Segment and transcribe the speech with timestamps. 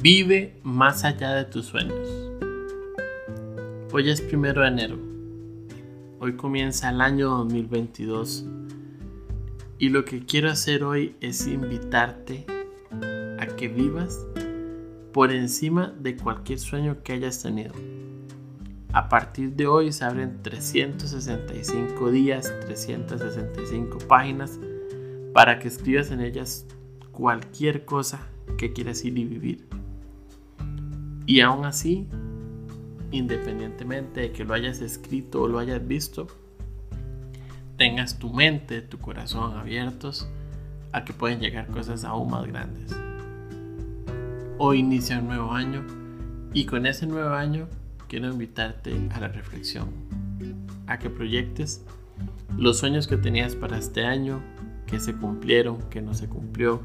[0.00, 2.08] Vive más allá de tus sueños.
[3.92, 4.96] Hoy es primero de enero.
[6.20, 8.46] Hoy comienza el año 2022.
[9.80, 12.46] Y lo que quiero hacer hoy es invitarte
[13.40, 14.24] a que vivas
[15.12, 17.74] por encima de cualquier sueño que hayas tenido.
[18.92, 24.60] A partir de hoy se abren 365 días, 365 páginas
[25.34, 26.66] para que escribas en ellas
[27.10, 29.77] cualquier cosa que quieras ir y vivir.
[31.28, 32.08] Y aún así,
[33.10, 36.26] independientemente de que lo hayas escrito o lo hayas visto,
[37.76, 40.26] tengas tu mente, tu corazón abiertos
[40.90, 42.96] a que pueden llegar cosas aún más grandes.
[44.56, 45.84] Hoy inicia un nuevo año
[46.54, 47.68] y con ese nuevo año
[48.08, 49.90] quiero invitarte a la reflexión,
[50.86, 51.84] a que proyectes
[52.56, 54.40] los sueños que tenías para este año,
[54.86, 56.80] que se cumplieron, que no se cumplió,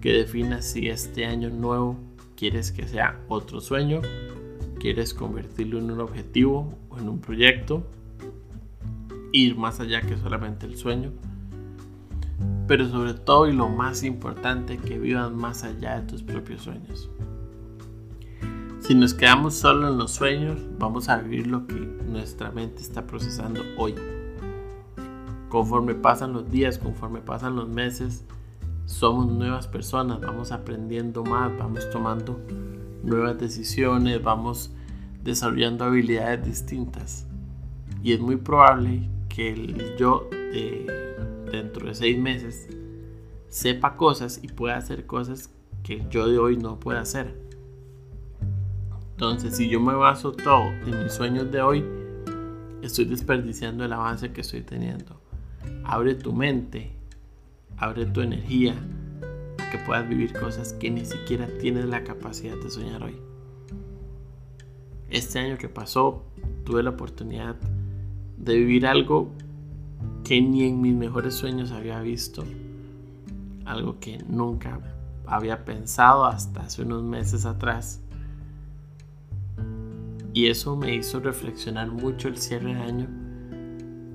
[0.00, 2.07] que definas si este año nuevo
[2.38, 4.00] quieres que sea otro sueño,
[4.78, 7.84] quieres convertirlo en un objetivo o en un proyecto,
[9.32, 11.10] ir más allá que solamente el sueño,
[12.68, 17.10] pero sobre todo y lo más importante, que vivas más allá de tus propios sueños.
[18.78, 23.04] Si nos quedamos solo en los sueños, vamos a vivir lo que nuestra mente está
[23.04, 23.96] procesando hoy.
[25.48, 28.24] Conforme pasan los días, conforme pasan los meses,
[28.88, 32.40] somos nuevas personas, vamos aprendiendo más, vamos tomando
[33.02, 34.72] nuevas decisiones, vamos
[35.22, 37.26] desarrollando habilidades distintas.
[38.02, 40.30] Y es muy probable que el yo
[41.52, 42.66] dentro de seis meses
[43.50, 45.50] sepa cosas y pueda hacer cosas
[45.82, 47.38] que el yo de hoy no puede hacer.
[49.10, 51.84] Entonces, si yo me baso todo en mis sueños de hoy,
[52.80, 55.20] estoy desperdiciando el avance que estoy teniendo.
[55.84, 56.97] Abre tu mente
[57.78, 58.74] abre tu energía
[59.58, 63.16] a que puedas vivir cosas que ni siquiera tienes la capacidad de soñar hoy.
[65.08, 66.24] Este año que pasó
[66.64, 67.56] tuve la oportunidad
[68.36, 69.30] de vivir algo
[70.24, 72.44] que ni en mis mejores sueños había visto,
[73.64, 74.80] algo que nunca
[75.26, 78.00] había pensado hasta hace unos meses atrás.
[80.34, 83.27] Y eso me hizo reflexionar mucho el cierre de año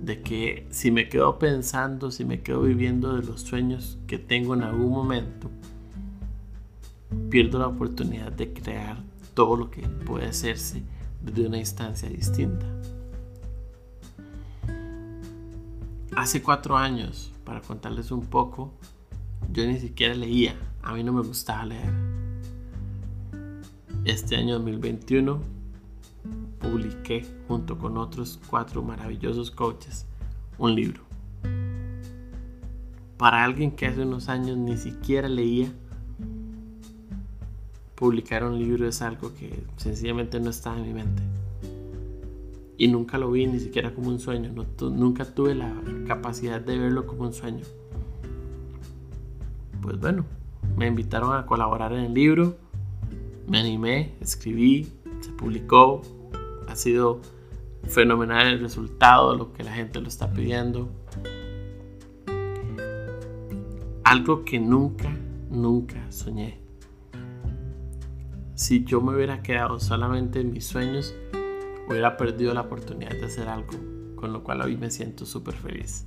[0.00, 4.54] de que si me quedo pensando, si me quedo viviendo de los sueños que tengo
[4.54, 5.50] en algún momento,
[7.28, 9.02] pierdo la oportunidad de crear
[9.34, 10.82] todo lo que puede hacerse
[11.22, 12.66] desde una instancia distinta.
[16.16, 18.72] Hace cuatro años, para contarles un poco,
[19.52, 21.92] yo ni siquiera leía, a mí no me gustaba leer.
[24.04, 25.59] Este año 2021
[26.60, 30.06] publiqué junto con otros cuatro maravillosos coaches
[30.58, 31.02] un libro.
[33.16, 35.72] Para alguien que hace unos años ni siquiera leía,
[37.94, 41.22] publicar un libro es algo que sencillamente no estaba en mi mente.
[42.78, 45.74] Y nunca lo vi ni siquiera como un sueño, nunca tuve la
[46.06, 47.64] capacidad de verlo como un sueño.
[49.82, 50.24] Pues bueno,
[50.76, 52.56] me invitaron a colaborar en el libro,
[53.46, 54.88] me animé, escribí,
[55.20, 56.00] se publicó,
[56.70, 57.20] ha sido
[57.84, 60.88] fenomenal el resultado, lo que la gente lo está pidiendo.
[64.04, 65.10] Algo que nunca,
[65.50, 66.58] nunca soñé.
[68.54, 71.14] Si yo me hubiera quedado solamente en mis sueños,
[71.88, 73.72] hubiera perdido la oportunidad de hacer algo,
[74.16, 76.06] con lo cual hoy me siento súper feliz.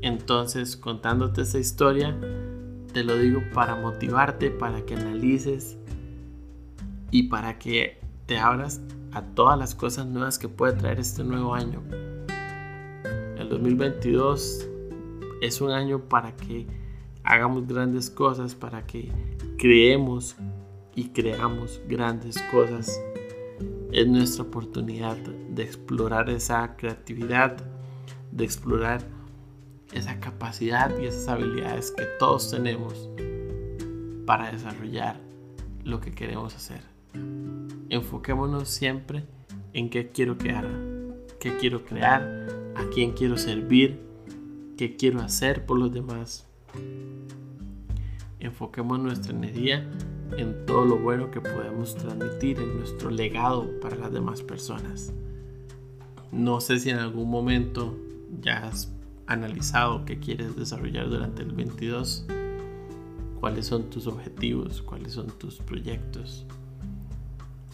[0.00, 2.16] Entonces, contándote esta historia,
[2.92, 5.76] te lo digo para motivarte, para que analices
[7.10, 7.97] y para que
[8.28, 8.82] te abras
[9.12, 11.82] a todas las cosas nuevas que puede traer este nuevo año.
[13.38, 14.68] El 2022
[15.40, 16.66] es un año para que
[17.24, 19.10] hagamos grandes cosas, para que
[19.56, 20.36] creemos
[20.94, 23.00] y creamos grandes cosas.
[23.92, 27.56] Es nuestra oportunidad de explorar esa creatividad,
[28.30, 29.00] de explorar
[29.94, 33.08] esa capacidad y esas habilidades que todos tenemos
[34.26, 35.18] para desarrollar
[35.82, 36.82] lo que queremos hacer
[37.90, 39.24] enfoquémonos siempre
[39.72, 40.66] en qué quiero crear,
[41.40, 44.00] qué quiero crear, a quién quiero servir,
[44.76, 46.46] qué quiero hacer por los demás.
[48.40, 49.88] Enfoquemos nuestra energía
[50.36, 55.12] en todo lo bueno que podemos transmitir, en nuestro legado para las demás personas.
[56.30, 57.96] No sé si en algún momento
[58.40, 58.92] ya has
[59.26, 62.26] analizado qué quieres desarrollar durante el 22,
[63.40, 66.46] cuáles son tus objetivos, cuáles son tus proyectos.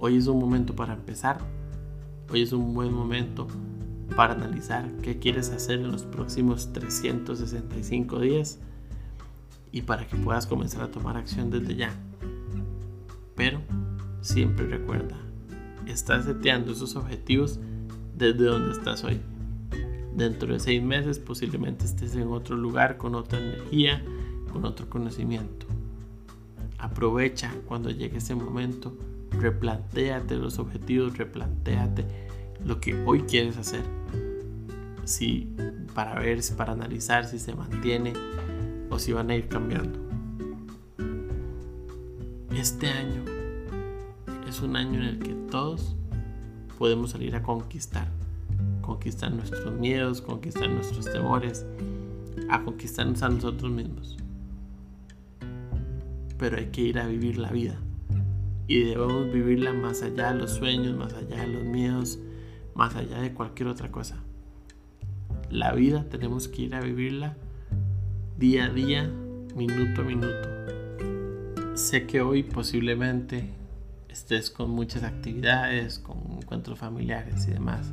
[0.00, 1.38] Hoy es un momento para empezar,
[2.30, 3.48] hoy es un buen momento
[4.14, 8.60] para analizar qué quieres hacer en los próximos 365 días
[9.72, 11.90] y para que puedas comenzar a tomar acción desde ya.
[13.34, 13.60] Pero
[14.20, 15.16] siempre recuerda,
[15.84, 17.58] estás seteando esos objetivos
[18.16, 19.20] desde donde estás hoy.
[20.14, 24.00] Dentro de seis meses posiblemente estés en otro lugar con otra energía,
[24.52, 25.66] con otro conocimiento.
[26.78, 28.96] Aprovecha cuando llegue ese momento,
[29.40, 32.04] replantéate los objetivos, replantéate
[32.64, 33.82] lo que hoy quieres hacer.
[35.04, 35.54] Si
[35.94, 38.12] para ver, para analizar si se mantiene
[38.90, 39.98] o si van a ir cambiando.
[42.54, 43.24] Este año
[44.48, 45.96] es un año en el que todos
[46.78, 48.08] podemos salir a conquistar.
[48.80, 51.66] Conquistar nuestros miedos, conquistar nuestros temores,
[52.48, 54.16] a conquistarnos a nosotros mismos.
[56.38, 57.78] Pero hay que ir a vivir la vida.
[58.68, 62.18] Y debemos vivirla más allá de los sueños, más allá de los miedos,
[62.74, 64.22] más allá de cualquier otra cosa.
[65.50, 67.34] La vida tenemos que ir a vivirla
[68.36, 69.10] día a día,
[69.56, 70.48] minuto a minuto.
[71.74, 73.48] Sé que hoy posiblemente
[74.10, 77.90] estés con muchas actividades, con encuentros familiares y demás.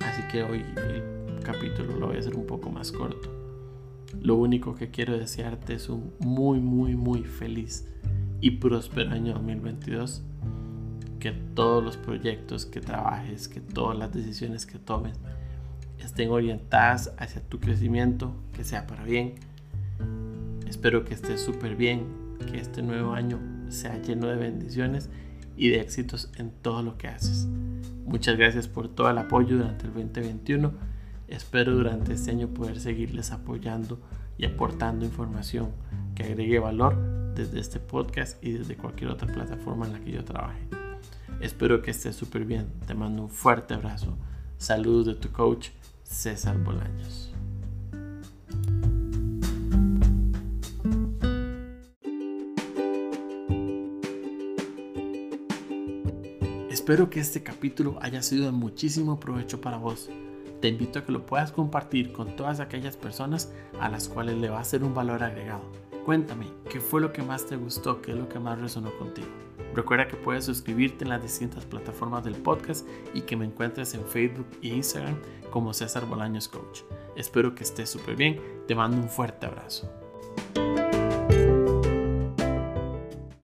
[0.00, 3.30] Así que hoy el capítulo lo voy a hacer un poco más corto.
[4.20, 7.86] Lo único que quiero desearte es un muy, muy, muy feliz
[8.40, 10.22] y próspero año 2022.
[11.18, 15.18] Que todos los proyectos que trabajes, que todas las decisiones que tomes,
[15.98, 19.34] estén orientadas hacia tu crecimiento, que sea para bien.
[20.66, 22.06] Espero que estés súper bien,
[22.50, 23.38] que este nuevo año
[23.68, 25.10] sea lleno de bendiciones
[25.56, 27.46] y de éxitos en todo lo que haces.
[28.06, 30.72] Muchas gracias por todo el apoyo durante el 2021.
[31.28, 34.00] Espero durante este año poder seguirles apoyando
[34.38, 35.68] y aportando información
[36.14, 40.24] que agregue valor desde este podcast y desde cualquier otra plataforma en la que yo
[40.24, 40.60] trabaje.
[41.40, 42.66] Espero que estés súper bien.
[42.86, 44.16] Te mando un fuerte abrazo.
[44.58, 45.70] Saludos de tu coach
[46.02, 47.32] César Bolaños.
[56.68, 60.10] Espero que este capítulo haya sido de muchísimo provecho para vos.
[60.60, 63.50] Te invito a que lo puedas compartir con todas aquellas personas
[63.80, 65.89] a las cuales le va a ser un valor agregado.
[66.10, 68.02] Cuéntame, ¿qué fue lo que más te gustó?
[68.02, 69.28] ¿Qué es lo que más resonó contigo?
[69.76, 72.84] Recuerda que puedes suscribirte en las distintas plataformas del podcast
[73.14, 75.14] y que me encuentres en Facebook e Instagram
[75.52, 76.80] como César Bolaños Coach.
[77.14, 78.40] Espero que estés súper bien.
[78.66, 79.88] Te mando un fuerte abrazo.